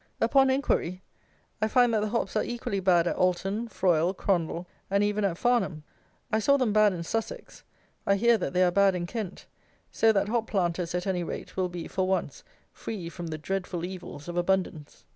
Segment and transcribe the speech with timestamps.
[0.19, 1.03] Upon inquiry,
[1.61, 5.37] I find that the hops are equally bad at Alton, Froyle, Crondall, and even at
[5.37, 5.83] Farnham.
[6.31, 7.63] I saw them bad in Sussex;
[8.07, 9.45] I hear that they are bad in Kent;
[9.91, 13.85] so that hop planters, at any rate, will be, for once, free from the dreadful
[13.85, 15.05] evils of abundance.